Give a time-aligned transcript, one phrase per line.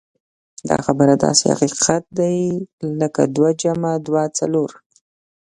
[0.69, 2.37] دا خبره داسې حقيقت دی
[2.99, 4.69] لکه دوه جمع دوه څلور.